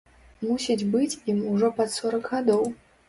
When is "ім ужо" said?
1.33-1.69